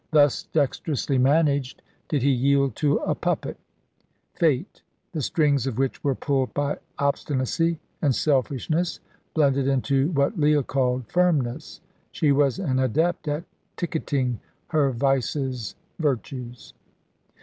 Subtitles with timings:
[0.09, 3.59] Thus, dexterously managed, did he yield to a puppet,
[4.33, 4.81] Fate,
[5.11, 8.99] the strings of which were pulled by obstinacy and selfishness,
[9.35, 11.81] blended into what Leah called firmness.
[12.11, 13.43] She was an adept at
[13.77, 16.73] ticketing her vices virtues.